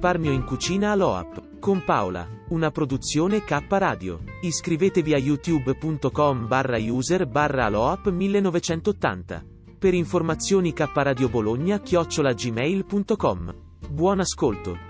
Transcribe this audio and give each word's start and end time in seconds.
Risparmio 0.00 0.32
in 0.32 0.44
cucina 0.44 0.92
Aloap. 0.92 1.58
Con 1.58 1.84
Paola. 1.84 2.26
Una 2.48 2.70
produzione 2.70 3.44
K 3.44 3.66
Radio. 3.68 4.20
Iscrivetevi 4.40 5.12
a 5.12 5.18
youtube.com 5.18 6.46
barra 6.46 6.78
user 6.78 7.26
barra 7.26 7.66
Aloap 7.66 8.08
1980. 8.10 9.44
Per 9.78 9.92
informazioni 9.92 10.72
K 10.72 10.88
Radio 10.94 11.28
Bologna 11.28 11.80
chiocciola 11.80 12.32
gmail.com. 12.32 13.54
Buon 13.90 14.20
ascolto. 14.20 14.89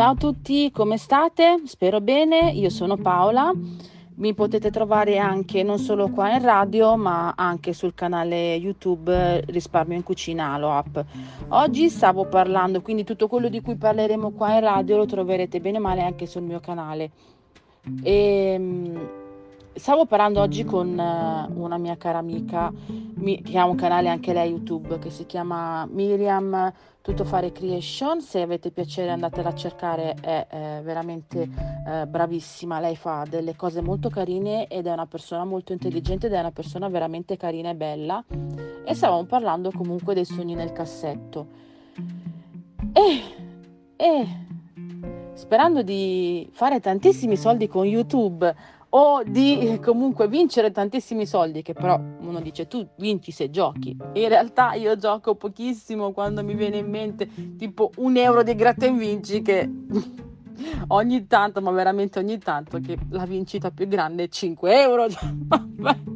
Ciao 0.00 0.12
a 0.12 0.16
tutti, 0.16 0.70
come 0.70 0.96
state? 0.96 1.60
Spero 1.66 2.00
bene, 2.00 2.52
io 2.52 2.70
sono 2.70 2.96
Paola. 2.96 3.52
Mi 4.14 4.32
potete 4.32 4.70
trovare 4.70 5.18
anche 5.18 5.62
non 5.62 5.78
solo 5.78 6.08
qua 6.08 6.32
in 6.32 6.42
radio, 6.42 6.96
ma 6.96 7.34
anche 7.36 7.74
sul 7.74 7.92
canale 7.92 8.54
YouTube 8.54 9.44
Risparmio 9.48 9.98
in 9.98 10.02
Cucina 10.02 10.54
Alo 10.54 10.70
App. 10.72 10.98
Oggi 11.48 11.90
stavo 11.90 12.24
parlando, 12.24 12.80
quindi 12.80 13.04
tutto 13.04 13.28
quello 13.28 13.50
di 13.50 13.60
cui 13.60 13.76
parleremo 13.76 14.30
qua 14.30 14.54
in 14.54 14.60
radio 14.60 14.96
lo 14.96 15.04
troverete 15.04 15.60
bene 15.60 15.76
o 15.76 15.82
male 15.82 16.00
anche 16.00 16.24
sul 16.24 16.44
mio 16.44 16.60
canale. 16.60 17.10
E, 18.02 18.52
ehm, 18.54 19.08
stavo 19.74 20.06
parlando 20.06 20.40
oggi 20.40 20.64
con 20.64 20.98
eh, 20.98 21.48
una 21.54 21.78
mia 21.78 21.96
cara 21.96 22.18
amica. 22.18 22.72
Che 23.20 23.58
ha 23.58 23.66
un 23.66 23.76
canale 23.76 24.08
anche 24.08 24.32
lei 24.32 24.50
YouTube 24.50 24.98
che 24.98 25.10
si 25.10 25.26
chiama 25.26 25.86
Miriam 25.86 26.72
tutto 27.02 27.24
fare 27.24 27.52
creation. 27.52 28.20
Se 28.20 28.40
avete 28.40 28.70
piacere 28.70 29.10
andatela 29.10 29.50
a 29.50 29.54
cercare. 29.54 30.14
È 30.20 30.46
eh, 30.50 30.80
veramente 30.82 31.48
eh, 31.86 32.06
bravissima. 32.06 32.80
Lei 32.80 32.96
fa 32.96 33.24
delle 33.28 33.54
cose 33.56 33.82
molto 33.82 34.08
carine 34.08 34.68
ed 34.68 34.86
è 34.86 34.92
una 34.92 35.06
persona 35.06 35.44
molto 35.44 35.72
intelligente 35.72 36.26
ed 36.26 36.32
è 36.32 36.40
una 36.40 36.52
persona 36.52 36.88
veramente 36.88 37.36
carina 37.36 37.70
e 37.70 37.74
bella. 37.74 38.24
E 38.84 38.94
stavamo 38.94 39.24
parlando 39.24 39.70
comunque 39.70 40.14
dei 40.14 40.24
sogni 40.24 40.54
nel 40.54 40.72
cassetto. 40.72 41.46
E, 42.92 43.22
e 43.96 44.26
sperando 45.34 45.82
di 45.82 46.48
fare 46.52 46.80
tantissimi 46.80 47.36
soldi 47.36 47.68
con 47.68 47.84
youtube 47.84 48.54
o 48.90 49.22
di 49.22 49.78
comunque 49.82 50.26
vincere 50.28 50.70
tantissimi 50.70 51.26
soldi, 51.26 51.62
che 51.62 51.74
però 51.74 51.98
uno 51.98 52.40
dice 52.40 52.66
tu 52.66 52.86
vinci 52.96 53.30
se 53.30 53.50
giochi. 53.50 53.96
In 54.14 54.28
realtà 54.28 54.74
io 54.74 54.96
gioco 54.96 55.34
pochissimo 55.34 56.12
quando 56.12 56.42
mi 56.42 56.54
viene 56.54 56.78
in 56.78 56.88
mente 56.88 57.28
tipo 57.56 57.90
un 57.96 58.16
euro 58.16 58.42
di 58.42 58.54
gratta 58.54 58.86
e 58.86 58.92
vinci 58.92 59.42
che 59.42 59.68
ogni 60.88 61.26
tanto, 61.26 61.60
ma 61.60 61.70
veramente 61.70 62.18
ogni 62.18 62.38
tanto, 62.38 62.80
che 62.80 62.98
la 63.10 63.26
vincita 63.26 63.70
più 63.70 63.86
grande 63.86 64.24
è 64.24 64.28
5 64.28 64.80
euro. 64.80 65.06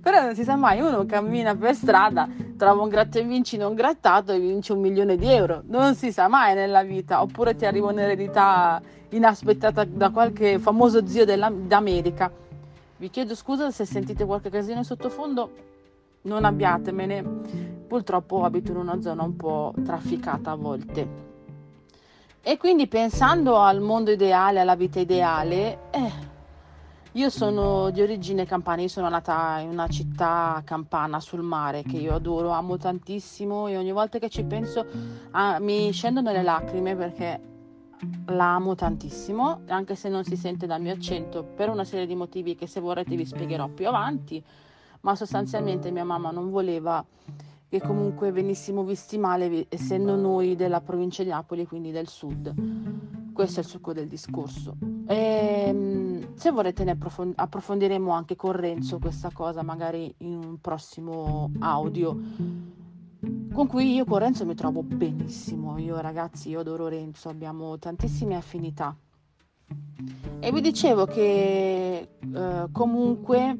però 0.00 0.20
non 0.22 0.34
si 0.34 0.44
sa 0.44 0.56
mai, 0.56 0.80
uno 0.80 1.06
cammina 1.06 1.56
per 1.56 1.74
strada, 1.74 2.28
trova 2.56 2.82
un 2.82 2.88
gratta 2.88 3.18
e 3.18 3.24
vinci 3.24 3.56
non 3.56 3.74
grattato 3.74 4.32
e 4.32 4.38
vince 4.38 4.72
un 4.72 4.80
milione 4.80 5.16
di 5.16 5.26
euro. 5.26 5.62
Non 5.66 5.94
si 5.94 6.12
sa 6.12 6.28
mai 6.28 6.54
nella 6.54 6.82
vita, 6.82 7.22
oppure 7.22 7.54
ti 7.54 7.64
arriva 7.64 7.90
un'eredità 7.90 8.80
inaspettata 9.14 9.84
da 9.84 10.10
qualche 10.10 10.58
famoso 10.58 11.06
zio 11.06 11.24
d'America. 11.24 12.30
Vi 12.96 13.10
chiedo 13.10 13.34
scusa 13.34 13.70
se 13.70 13.84
sentite 13.84 14.24
qualche 14.24 14.50
casino 14.50 14.78
in 14.78 14.84
sottofondo, 14.84 15.50
non 16.22 16.44
abbiatemene, 16.44 17.22
purtroppo 17.86 18.44
abito 18.44 18.72
in 18.72 18.78
una 18.78 19.00
zona 19.00 19.22
un 19.22 19.36
po' 19.36 19.72
trafficata 19.84 20.52
a 20.52 20.54
volte. 20.56 21.32
E 22.42 22.56
quindi 22.56 22.86
pensando 22.88 23.58
al 23.58 23.80
mondo 23.80 24.10
ideale, 24.10 24.60
alla 24.60 24.76
vita 24.76 25.00
ideale, 25.00 25.78
eh, 25.90 26.32
io 27.12 27.30
sono 27.30 27.90
di 27.90 28.02
origine 28.02 28.44
campana, 28.44 28.82
io 28.82 28.88
sono 28.88 29.08
nata 29.08 29.58
in 29.60 29.68
una 29.68 29.86
città 29.88 30.60
campana 30.64 31.20
sul 31.20 31.42
mare 31.42 31.82
che 31.82 31.96
io 31.96 32.14
adoro, 32.14 32.50
amo 32.50 32.76
tantissimo 32.76 33.68
e 33.68 33.76
ogni 33.76 33.92
volta 33.92 34.18
che 34.18 34.28
ci 34.28 34.42
penso 34.42 34.84
ah, 35.30 35.58
mi 35.60 35.92
scendono 35.92 36.32
le 36.32 36.42
lacrime 36.42 36.96
perché 36.96 37.53
la 38.26 38.54
amo 38.54 38.74
tantissimo, 38.74 39.60
anche 39.68 39.94
se 39.94 40.08
non 40.08 40.24
si 40.24 40.36
sente 40.36 40.66
dal 40.66 40.80
mio 40.80 40.92
accento, 40.92 41.44
per 41.44 41.68
una 41.68 41.84
serie 41.84 42.06
di 42.06 42.14
motivi 42.14 42.54
che 42.54 42.66
se 42.66 42.80
vorrete 42.80 43.16
vi 43.16 43.24
spiegherò 43.24 43.68
più 43.68 43.86
avanti, 43.88 44.42
ma 45.00 45.14
sostanzialmente 45.14 45.90
mia 45.90 46.04
mamma 46.04 46.30
non 46.30 46.50
voleva 46.50 47.04
che 47.68 47.80
comunque 47.80 48.30
venissimo 48.30 48.84
visti 48.84 49.18
male 49.18 49.66
essendo 49.68 50.16
noi 50.16 50.54
della 50.54 50.80
provincia 50.80 51.22
di 51.22 51.30
Napoli, 51.30 51.66
quindi 51.66 51.90
del 51.90 52.08
sud. 52.08 52.54
Questo 53.32 53.60
è 53.60 53.62
il 53.64 53.68
succo 53.68 53.92
del 53.92 54.06
discorso. 54.06 54.76
E, 55.06 55.64
ehm, 55.66 56.34
se 56.34 56.50
vorrete 56.50 56.84
ne 56.84 56.92
approfond- 56.92 57.34
approfondiremo 57.36 58.12
anche 58.12 58.36
con 58.36 58.52
Renzo 58.52 58.98
questa 58.98 59.30
cosa, 59.32 59.62
magari 59.62 60.14
in 60.18 60.34
un 60.36 60.60
prossimo 60.60 61.50
audio 61.58 62.16
con 63.54 63.68
cui 63.68 63.94
io 63.94 64.04
con 64.04 64.18
Renzo 64.18 64.44
mi 64.44 64.56
trovo 64.56 64.82
benissimo. 64.82 65.78
Io 65.78 66.00
ragazzi, 66.00 66.50
io 66.50 66.60
adoro 66.60 66.88
Renzo, 66.88 67.28
abbiamo 67.28 67.78
tantissime 67.78 68.34
affinità. 68.34 68.94
E 70.40 70.52
vi 70.52 70.60
dicevo 70.60 71.06
che 71.06 72.08
eh, 72.20 72.66
comunque 72.72 73.56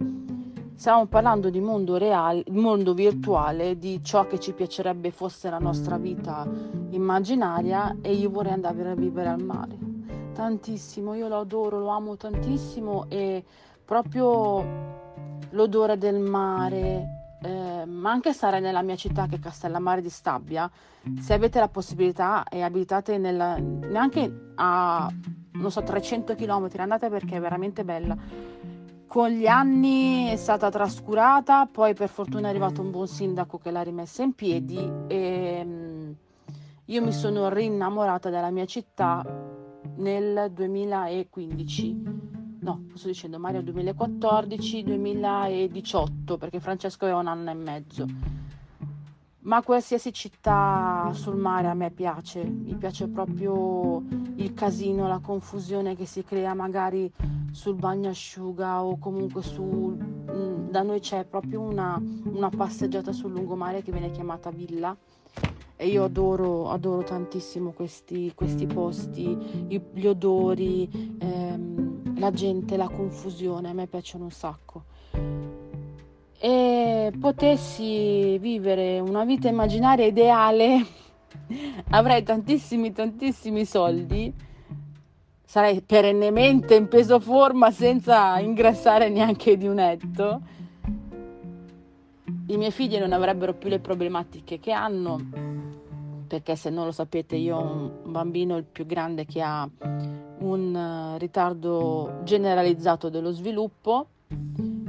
stiamo 0.74 1.06
parlando 1.06 1.48
di 1.48 1.60
mondo 1.60 1.96
reale, 1.96 2.42
mondo 2.50 2.92
virtuale, 2.92 3.78
di 3.78 4.02
ciò 4.02 4.26
che 4.26 4.40
ci 4.40 4.52
piacerebbe 4.52 5.12
fosse 5.12 5.48
la 5.48 5.60
nostra 5.60 5.96
vita 5.96 6.44
immaginaria 6.90 7.96
e 8.02 8.12
io 8.14 8.30
vorrei 8.30 8.52
andare 8.52 8.90
a 8.90 8.94
vivere 8.94 9.28
al 9.28 9.42
mare. 9.42 9.78
Tantissimo, 10.34 11.14
io 11.14 11.28
lo 11.28 11.38
adoro, 11.38 11.78
lo 11.78 11.88
amo 11.88 12.16
tantissimo 12.16 13.06
e 13.08 13.44
proprio 13.84 14.64
l'odore 15.50 15.96
del 15.96 16.18
mare, 16.18 17.23
eh, 17.42 17.84
ma 17.84 18.10
anche 18.10 18.32
stare 18.32 18.60
nella 18.60 18.82
mia 18.82 18.96
città 18.96 19.26
che 19.26 19.36
è 19.36 19.38
Castellammare 19.38 20.00
di 20.00 20.08
Stabia, 20.08 20.70
se 21.20 21.34
avete 21.34 21.58
la 21.58 21.68
possibilità 21.68 22.44
e 22.44 22.62
abitate 22.62 23.18
nella, 23.18 23.56
neanche 23.58 24.52
a 24.54 25.12
non 25.52 25.70
so 25.70 25.82
300 25.82 26.34
km, 26.34 26.68
andate 26.76 27.08
perché 27.08 27.36
è 27.36 27.40
veramente 27.40 27.84
bella. 27.84 28.16
Con 29.06 29.28
gli 29.28 29.46
anni 29.46 30.26
è 30.26 30.36
stata 30.36 30.70
trascurata, 30.70 31.66
poi 31.66 31.94
per 31.94 32.08
fortuna 32.08 32.48
è 32.48 32.50
arrivato 32.50 32.80
un 32.80 32.90
buon 32.90 33.06
sindaco 33.06 33.58
che 33.58 33.70
l'ha 33.70 33.82
rimessa 33.82 34.22
in 34.22 34.32
piedi 34.32 34.90
e 35.06 35.62
mm, 35.64 36.12
io 36.86 37.02
mi 37.02 37.12
sono 37.12 37.48
rinnamorata 37.48 38.30
della 38.30 38.50
mia 38.50 38.66
città 38.66 39.24
nel 39.96 40.50
2015 40.52 42.33
no, 42.64 42.86
sto 42.94 43.08
dicendo 43.08 43.38
Mario 43.38 43.60
2014-2018, 43.60 46.38
perché 46.38 46.60
Francesco 46.60 47.04
aveva 47.04 47.20
un 47.20 47.26
anno 47.26 47.50
e 47.50 47.54
mezzo. 47.54 48.06
Ma 49.40 49.62
qualsiasi 49.62 50.14
città 50.14 51.10
sul 51.12 51.36
mare 51.36 51.68
a 51.68 51.74
me 51.74 51.90
piace, 51.90 52.42
mi 52.42 52.74
piace 52.76 53.08
proprio 53.08 54.02
il 54.36 54.54
casino, 54.54 55.06
la 55.06 55.18
confusione 55.18 55.94
che 55.94 56.06
si 56.06 56.24
crea 56.24 56.54
magari 56.54 57.12
sul 57.52 57.74
bagnasciuga 57.74 58.82
o 58.82 58.96
comunque 58.98 59.42
su... 59.42 59.94
Mm, 60.32 60.70
da 60.70 60.80
noi 60.80 61.00
c'è 61.00 61.26
proprio 61.26 61.60
una, 61.60 62.02
una 62.24 62.48
passeggiata 62.48 63.12
sul 63.12 63.32
lungomare 63.32 63.82
che 63.82 63.92
viene 63.92 64.10
chiamata 64.10 64.48
villa 64.50 64.96
e 65.76 65.88
io 65.88 66.04
adoro, 66.04 66.70
adoro 66.70 67.02
tantissimo 67.02 67.72
questi, 67.72 68.32
questi 68.34 68.66
posti, 68.66 69.36
gli 69.92 70.06
odori. 70.06 70.88
Ehm, 71.18 71.73
la 72.16 72.30
gente, 72.30 72.76
la 72.76 72.88
confusione, 72.88 73.70
a 73.70 73.72
me 73.72 73.86
piacciono 73.86 74.24
un 74.24 74.30
sacco. 74.30 74.84
E 76.38 77.12
potessi 77.18 78.38
vivere 78.38 79.00
una 79.00 79.24
vita 79.24 79.48
immaginaria 79.48 80.06
ideale, 80.06 80.84
avrei 81.90 82.22
tantissimi, 82.22 82.92
tantissimi 82.92 83.64
soldi, 83.64 84.32
sarei 85.44 85.80
perennemente 85.80 86.74
in 86.74 86.88
peso 86.88 87.20
forma 87.20 87.70
senza 87.70 88.38
ingrassare 88.38 89.08
neanche 89.08 89.56
di 89.56 89.66
un 89.66 89.78
etto, 89.78 90.40
i 92.46 92.56
miei 92.56 92.70
figli 92.70 92.98
non 92.98 93.12
avrebbero 93.12 93.54
più 93.54 93.70
le 93.70 93.78
problematiche 93.78 94.58
che 94.58 94.72
hanno, 94.72 95.18
perché 96.26 96.56
se 96.56 96.68
non 96.68 96.84
lo 96.84 96.92
sapete 96.92 97.36
io 97.36 97.56
ho 97.56 97.92
un 98.04 98.12
bambino 98.12 98.56
il 98.56 98.64
più 98.64 98.84
grande 98.84 99.24
che 99.24 99.40
ha 99.40 99.68
un 100.44 100.74
eh, 100.74 101.18
ritardo 101.18 102.20
generalizzato 102.24 103.08
dello 103.08 103.32
sviluppo 103.32 104.06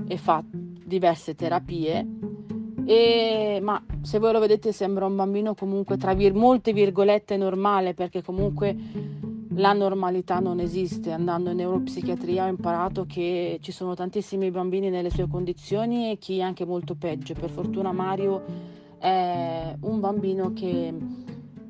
e 0.08 0.18
fa 0.18 0.44
diverse 0.52 1.36
terapie 1.36 2.08
e, 2.86 3.60
ma 3.62 3.84
se 4.02 4.20
voi 4.20 4.32
lo 4.32 4.40
vedete 4.40 4.72
sembra 4.72 5.06
un 5.06 5.16
bambino 5.16 5.56
comunque 5.56 5.98
tra 5.98 6.14
vir- 6.14 6.36
molte 6.36 6.72
virgolette 6.72 7.36
normale 7.36 7.96
perché 7.96 8.22
comunque 8.22 8.76
la 9.56 9.74
normalità 9.74 10.40
non 10.40 10.60
esiste. 10.60 11.12
Andando 11.12 11.50
in 11.50 11.58
neuropsichiatria 11.58 12.46
ho 12.46 12.50
imparato 12.50 13.06
che 13.08 13.58
ci 13.62 13.72
sono 13.72 13.96
tantissimi 13.96 14.52
bambini 14.52 14.90
nelle 14.90 15.10
sue 15.10 15.28
condizioni 15.28 16.12
e 16.12 16.18
chi 16.18 16.42
anche 16.42 16.66
molto 16.66 16.96
peggio. 16.96 17.34
Per 17.34 17.50
fortuna 17.50 17.92
Mario 17.92 18.44
è 19.00 19.76
un 19.80 20.00
bambino 20.00 20.54
che 20.54 20.94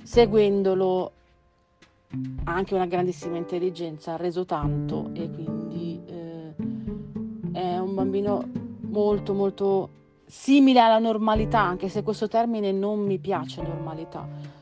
seguendolo 0.03 1.11
ha 2.45 2.53
anche 2.53 2.75
una 2.75 2.85
grandissima 2.85 3.37
intelligenza, 3.37 4.13
ha 4.13 4.17
reso 4.17 4.45
tanto 4.45 5.09
e 5.13 5.29
quindi 5.29 5.99
eh, 6.05 6.53
è 7.51 7.77
un 7.77 7.93
bambino 7.93 8.47
molto 8.81 9.33
molto 9.33 9.89
simile 10.25 10.79
alla 10.79 10.99
normalità, 10.99 11.61
anche 11.61 11.89
se 11.89 12.03
questo 12.03 12.27
termine 12.27 12.71
non 12.71 12.99
mi 12.99 13.19
piace 13.19 13.61
normalità 13.61 14.55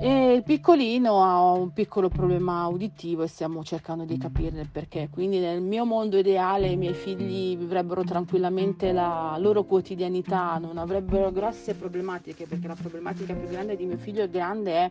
e 0.00 0.34
il 0.34 0.44
piccolino 0.44 1.24
ha 1.24 1.50
un 1.50 1.72
piccolo 1.72 2.08
problema 2.08 2.68
uditivo 2.68 3.24
e 3.24 3.26
stiamo 3.26 3.64
cercando 3.64 4.04
di 4.04 4.16
capire 4.16 4.60
il 4.60 4.68
perché. 4.70 5.08
Quindi 5.10 5.40
nel 5.40 5.60
mio 5.60 5.84
mondo 5.84 6.16
ideale 6.16 6.68
i 6.68 6.76
miei 6.76 6.94
figli 6.94 7.56
vivrebbero 7.56 8.04
tranquillamente 8.04 8.92
la 8.92 9.36
loro 9.40 9.64
quotidianità, 9.64 10.58
non 10.58 10.78
avrebbero 10.78 11.32
grosse 11.32 11.74
problematiche, 11.74 12.46
perché 12.46 12.68
la 12.68 12.76
problematica 12.76 13.34
più 13.34 13.48
grande 13.48 13.74
di 13.74 13.86
mio 13.86 13.96
figlio 13.96 14.28
grande 14.28 14.72
è 14.72 14.90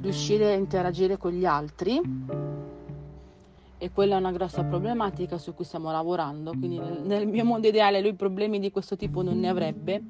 riuscire 0.00 0.52
a 0.52 0.54
interagire 0.54 1.16
con 1.16 1.32
gli 1.32 1.44
altri 1.44 2.00
e 3.78 3.90
quella 3.92 4.16
è 4.16 4.18
una 4.18 4.32
grossa 4.32 4.64
problematica 4.64 5.38
su 5.38 5.54
cui 5.54 5.64
stiamo 5.64 5.90
lavorando. 5.90 6.50
Quindi 6.50 6.80
nel, 7.04 7.26
mio 7.26 7.44
mondo 7.44 7.68
ideale 7.68 8.00
lui 8.00 8.14
problemi 8.14 8.58
di 8.58 8.70
questo 8.70 8.96
tipo 8.96 9.22
non 9.22 9.38
ne 9.38 9.48
avrebbe 9.48 10.02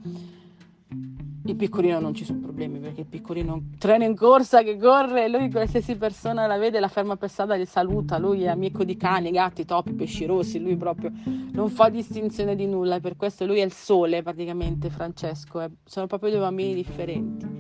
il 1.47 1.57
piccolino 1.57 2.01
non 2.01 2.13
ci 2.13 2.25
sono 2.25 2.41
problemi 2.41 2.79
perché 2.79 3.03
il 3.03 3.07
piccolino 3.07 3.63
treno 3.79 4.05
in 4.05 4.17
corsa 4.17 4.63
che 4.63 4.77
corre, 4.77 5.29
lui 5.29 5.51
qualsiasi 5.51 5.97
persona 5.97 6.47
la 6.47 6.59
vede, 6.59 6.81
la 6.81 6.89
ferma 6.89 7.17
per 7.17 7.31
strada, 7.31 7.57
gli 7.57 7.65
saluta, 7.65 8.19
lui 8.19 8.43
è 8.43 8.49
amico 8.49 8.85
di 8.85 8.97
cani, 8.97 9.31
gatti, 9.31 9.65
topi, 9.65 9.93
pesci 9.93 10.27
rossi, 10.27 10.59
lui 10.59 10.77
proprio 10.77 11.13
non 11.53 11.69
fa 11.71 11.89
distinzione 11.89 12.57
di 12.57 12.67
nulla, 12.67 13.01
per 13.01 13.17
questo 13.17 13.47
lui 13.47 13.61
è 13.61 13.65
il 13.65 13.73
sole 13.73 14.23
praticamente 14.23 14.91
Francesco, 14.91 15.61
eh. 15.61 15.71
sono 15.85 16.07
proprio 16.07 16.31
due 16.31 16.41
bambini 16.41 16.75
differenti. 16.75 17.56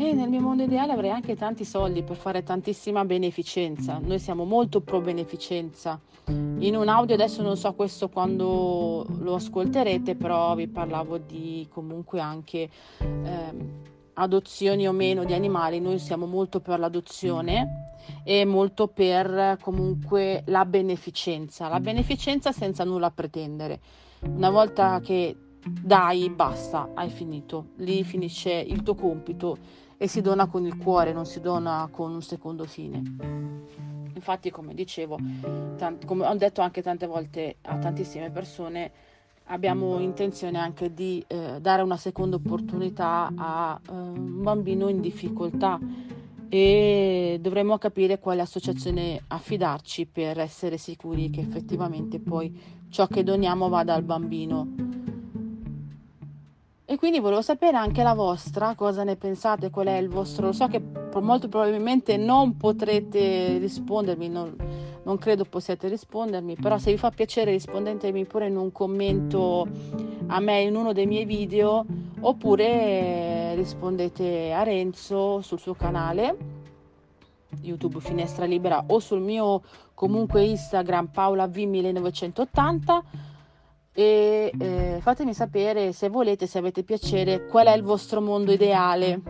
E 0.00 0.14
nel 0.14 0.30
mio 0.30 0.40
mondo 0.40 0.62
ideale 0.62 0.92
avrei 0.92 1.10
anche 1.10 1.36
tanti 1.36 1.62
soldi 1.62 2.02
per 2.02 2.16
fare 2.16 2.42
tantissima 2.42 3.04
beneficenza. 3.04 4.00
Noi 4.02 4.18
siamo 4.18 4.44
molto 4.46 4.80
pro 4.80 5.02
beneficenza. 5.02 6.00
In 6.28 6.74
un 6.74 6.88
audio 6.88 7.14
adesso 7.14 7.42
non 7.42 7.54
so 7.58 7.74
questo 7.74 8.08
quando 8.08 9.04
lo 9.18 9.34
ascolterete, 9.34 10.14
però 10.14 10.54
vi 10.54 10.68
parlavo 10.68 11.18
di 11.18 11.68
comunque 11.70 12.18
anche 12.18 12.70
ehm, 12.96 13.72
adozioni 14.14 14.88
o 14.88 14.92
meno 14.92 15.24
di 15.24 15.34
animali. 15.34 15.80
Noi 15.80 15.98
siamo 15.98 16.24
molto 16.24 16.60
per 16.60 16.78
l'adozione 16.78 17.90
e 18.24 18.46
molto 18.46 18.88
per 18.88 19.58
comunque 19.60 20.44
la 20.46 20.64
beneficenza. 20.64 21.68
La 21.68 21.78
beneficenza 21.78 22.52
senza 22.52 22.84
nulla 22.84 23.10
pretendere. 23.10 23.80
Una 24.20 24.48
volta 24.48 24.98
che 25.00 25.36
dai, 25.62 26.30
basta, 26.30 26.88
hai 26.94 27.10
finito. 27.10 27.72
Lì 27.76 28.02
finisce 28.02 28.50
il 28.50 28.82
tuo 28.82 28.94
compito 28.94 29.88
e 30.02 30.08
si 30.08 30.22
dona 30.22 30.46
con 30.46 30.64
il 30.64 30.78
cuore, 30.78 31.12
non 31.12 31.26
si 31.26 31.40
dona 31.40 31.86
con 31.92 32.10
un 32.10 32.22
secondo 32.22 32.64
fine. 32.64 33.02
Infatti, 34.14 34.50
come 34.50 34.72
dicevo, 34.72 35.18
tant- 35.76 36.06
come 36.06 36.26
ho 36.26 36.34
detto 36.36 36.62
anche 36.62 36.80
tante 36.80 37.06
volte 37.06 37.56
a 37.60 37.76
tantissime 37.76 38.30
persone, 38.30 38.90
abbiamo 39.48 39.98
intenzione 39.98 40.56
anche 40.56 40.94
di 40.94 41.22
eh, 41.26 41.58
dare 41.60 41.82
una 41.82 41.98
seconda 41.98 42.36
opportunità 42.36 43.30
a 43.36 43.78
eh, 43.78 43.92
un 43.92 44.42
bambino 44.42 44.88
in 44.88 45.02
difficoltà 45.02 45.78
e 46.48 47.36
dovremmo 47.38 47.76
capire 47.76 48.18
quale 48.18 48.40
associazione 48.40 49.22
affidarci 49.26 50.06
per 50.06 50.38
essere 50.38 50.78
sicuri 50.78 51.28
che 51.28 51.40
effettivamente 51.40 52.20
poi 52.20 52.58
ciò 52.88 53.06
che 53.06 53.22
doniamo 53.22 53.68
vada 53.68 53.92
al 53.92 54.02
bambino 54.02 54.89
e 56.90 56.96
quindi 56.96 57.20
volevo 57.20 57.40
sapere 57.40 57.76
anche 57.76 58.02
la 58.02 58.14
vostra, 58.14 58.74
cosa 58.74 59.04
ne 59.04 59.14
pensate, 59.14 59.70
qual 59.70 59.86
è 59.86 59.96
il 59.98 60.08
vostro... 60.08 60.46
Lo 60.46 60.52
so 60.52 60.66
che 60.66 60.82
molto 61.20 61.46
probabilmente 61.46 62.16
non 62.16 62.56
potrete 62.56 63.58
rispondermi, 63.58 64.28
non, 64.28 64.56
non 65.04 65.16
credo 65.16 65.44
possiate 65.44 65.86
rispondermi, 65.86 66.56
però 66.56 66.78
se 66.78 66.90
vi 66.90 66.98
fa 66.98 67.10
piacere 67.10 67.52
rispondetemi 67.52 68.24
pure 68.24 68.48
in 68.48 68.56
un 68.56 68.72
commento 68.72 69.68
a 70.26 70.40
me 70.40 70.62
in 70.62 70.74
uno 70.74 70.92
dei 70.92 71.06
miei 71.06 71.26
video 71.26 71.86
oppure 72.22 73.54
rispondete 73.54 74.52
a 74.52 74.64
Renzo 74.64 75.42
sul 75.42 75.60
suo 75.60 75.74
canale 75.74 76.36
YouTube 77.62 78.00
Finestra 78.00 78.46
Libera 78.46 78.82
o 78.88 78.98
sul 78.98 79.20
mio 79.20 79.62
comunque 79.94 80.42
Instagram 80.42 81.06
Paola 81.06 81.46
V1980 81.46 83.28
e 84.00 84.52
eh, 84.58 84.98
fatemi 85.02 85.34
sapere 85.34 85.92
se 85.92 86.08
volete, 86.08 86.46
se 86.46 86.56
avete 86.56 86.82
piacere, 86.84 87.44
qual 87.46 87.66
è 87.66 87.76
il 87.76 87.82
vostro 87.82 88.22
mondo 88.22 88.50
ideale. 88.50 89.20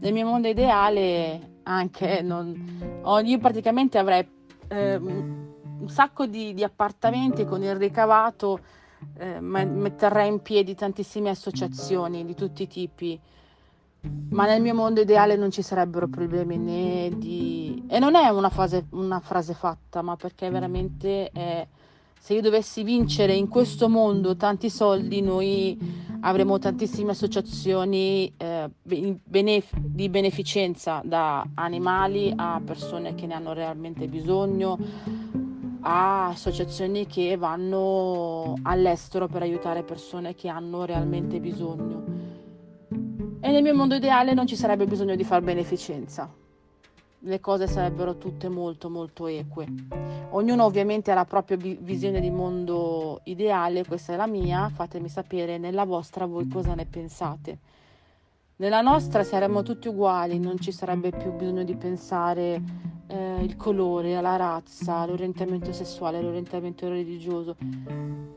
Nel 0.00 0.12
mio 0.12 0.26
mondo 0.26 0.48
ideale 0.48 1.60
anche 1.62 2.20
non, 2.22 3.00
io 3.24 3.38
praticamente 3.38 3.98
avrei 3.98 4.28
eh, 4.68 4.96
un 4.96 5.88
sacco 5.88 6.26
di, 6.26 6.52
di, 6.52 6.64
appartamenti 6.64 7.44
con 7.44 7.62
il 7.62 7.76
ricavato, 7.76 8.58
eh, 9.18 9.38
metterei 9.38 10.28
in 10.28 10.42
piedi 10.42 10.74
tantissime 10.74 11.30
associazioni 11.30 12.24
di 12.24 12.34
tutti 12.34 12.64
i 12.64 12.66
tipi 12.66 13.20
ma 14.30 14.46
nel 14.46 14.62
mio 14.62 14.74
mondo 14.74 15.00
ideale 15.00 15.34
non 15.34 15.50
ci 15.50 15.62
sarebbero 15.62 16.06
problemi 16.06 16.58
né 16.58 17.10
di... 17.16 17.84
E 17.88 17.98
non 17.98 18.14
è 18.14 18.28
una, 18.28 18.50
fase, 18.50 18.86
una 18.90 19.18
frase 19.18 19.52
fatta, 19.52 20.00
ma 20.00 20.14
perché 20.14 20.48
veramente 20.48 21.28
è 21.32 21.66
se 22.18 22.34
io 22.34 22.40
dovessi 22.40 22.82
vincere 22.82 23.34
in 23.34 23.48
questo 23.48 23.88
mondo 23.88 24.36
tanti 24.36 24.68
soldi, 24.68 25.20
noi 25.20 25.78
avremo 26.20 26.58
tantissime 26.58 27.12
associazioni 27.12 28.32
eh, 28.36 28.68
benef- 28.82 29.76
di 29.78 30.08
beneficenza, 30.08 31.00
da 31.04 31.46
animali 31.54 32.32
a 32.34 32.60
persone 32.64 33.14
che 33.14 33.26
ne 33.26 33.34
hanno 33.34 33.52
realmente 33.52 34.08
bisogno, 34.08 34.76
a 35.82 36.28
associazioni 36.28 37.06
che 37.06 37.36
vanno 37.36 38.54
all'estero 38.62 39.28
per 39.28 39.42
aiutare 39.42 39.84
persone 39.84 40.34
che 40.34 40.48
hanno 40.48 40.84
realmente 40.84 41.38
bisogno. 41.38 42.04
E 43.38 43.50
nel 43.52 43.62
mio 43.62 43.74
mondo 43.74 43.94
ideale 43.94 44.34
non 44.34 44.48
ci 44.48 44.56
sarebbe 44.56 44.86
bisogno 44.86 45.14
di 45.14 45.22
far 45.22 45.42
beneficenza 45.42 46.28
le 47.26 47.40
cose 47.40 47.66
sarebbero 47.66 48.18
tutte 48.18 48.48
molto 48.48 48.88
molto 48.88 49.26
eque. 49.26 49.66
Ognuno 50.30 50.64
ovviamente 50.64 51.10
ha 51.10 51.14
la 51.14 51.24
propria 51.24 51.56
visione 51.56 52.20
di 52.20 52.30
mondo 52.30 53.20
ideale, 53.24 53.84
questa 53.84 54.12
è 54.12 54.16
la 54.16 54.28
mia, 54.28 54.68
fatemi 54.68 55.08
sapere 55.08 55.58
nella 55.58 55.84
vostra 55.84 56.24
voi 56.24 56.46
cosa 56.46 56.74
ne 56.74 56.86
pensate. 56.86 57.58
Nella 58.58 58.80
nostra 58.80 59.24
saremmo 59.24 59.62
tutti 59.62 59.88
uguali, 59.88 60.38
non 60.38 60.58
ci 60.58 60.72
sarebbe 60.72 61.10
più 61.10 61.32
bisogno 61.32 61.64
di 61.64 61.74
pensare 61.76 62.62
eh, 63.08 63.42
il 63.42 63.56
colore, 63.56 64.20
la 64.20 64.36
razza, 64.36 65.04
l'orientamento 65.04 65.72
sessuale, 65.72 66.22
l'orientamento 66.22 66.88
religioso. 66.88 67.56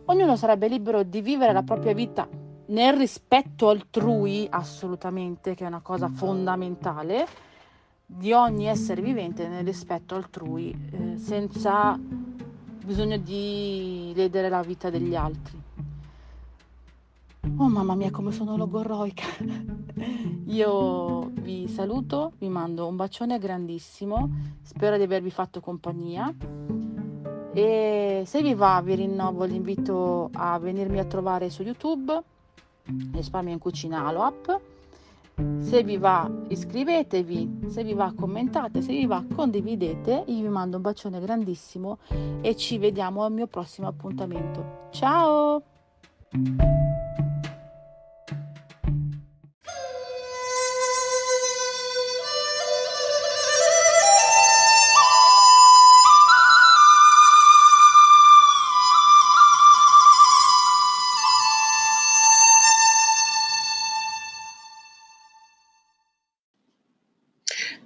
Ognuno 0.06 0.36
sarebbe 0.36 0.68
libero 0.68 1.04
di 1.04 1.22
vivere 1.22 1.54
la 1.54 1.64
propria 1.64 1.94
vita 1.94 2.28
nel 2.66 2.98
rispetto 2.98 3.70
altrui, 3.70 4.48
assolutamente, 4.50 5.56
che 5.56 5.64
è 5.64 5.68
una 5.68 5.82
cosa 5.82 6.10
fondamentale 6.10 7.26
di 8.12 8.34
ogni 8.34 8.66
essere 8.66 9.04
vivente 9.04 9.48
nel 9.48 9.64
rispetto 9.64 10.16
altrui, 10.16 10.76
eh, 10.92 11.18
senza 11.18 11.96
bisogno 12.84 13.18
di 13.18 14.12
ledere 14.16 14.50
la 14.50 14.64
vita 14.64 14.90
degli 14.90 15.16
altri. 15.16 15.62
Oh 17.58 17.70
mamma 17.70 17.94
mia 17.94 18.10
come 18.10 18.32
sono 18.32 18.58
logorroica! 18.58 19.28
Io 20.48 21.30
vi 21.42 21.68
saluto, 21.68 22.32
vi 22.40 22.50
mando 22.50 22.88
un 22.88 22.96
bacione 22.96 23.38
grandissimo, 23.38 24.28
spero 24.64 24.98
di 24.98 25.04
avervi 25.04 25.30
fatto 25.30 25.62
compagnia 25.62 26.34
e 27.54 28.24
se 28.26 28.42
vi 28.42 28.56
va 28.56 28.82
vi 28.84 28.96
rinnovo 28.96 29.44
l'invito 29.44 30.32
a 30.34 30.58
venirmi 30.58 30.98
a 30.98 31.06
trovare 31.06 31.52
su 31.52 31.62
YouTube, 31.62 32.20
Risparmio 33.12 33.54
in 33.54 33.60
Cucina 33.60 34.08
Alo 34.08 34.24
App 34.24 34.50
Se 35.60 35.84
vi 35.84 35.98
va 35.98 36.30
iscrivetevi, 36.48 37.68
se 37.68 37.84
vi 37.84 37.94
va 37.94 38.14
commentate, 38.16 38.82
se 38.82 38.92
vi 38.92 39.06
va 39.06 39.24
condividete. 39.34 40.24
Io 40.28 40.42
vi 40.42 40.50
mando 40.50 40.78
un 40.78 40.82
bacione 40.82 41.20
grandissimo 41.20 42.00
e 42.42 42.56
ci 42.56 42.78
vediamo 42.78 43.24
al 43.24 43.32
mio 43.32 43.48
prossimo 43.48 43.88
appuntamento. 43.88 44.88
Ciao! 44.92 45.64